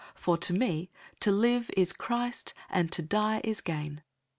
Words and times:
001:021 0.15 0.15
For 0.19 0.37
to 0.39 0.53
me 0.55 0.89
to 1.19 1.31
live 1.31 1.69
is 1.77 1.93
Christ, 1.93 2.55
and 2.71 2.91
to 2.91 3.03
die 3.03 3.39
is 3.43 3.61
gain. 3.61 4.01